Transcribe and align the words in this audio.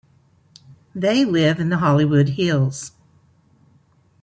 They 0.95 1.23
live 1.25 1.59
in 1.59 1.69
the 1.69 1.77
Hollywood 1.77 2.29
Hills. 2.29 2.93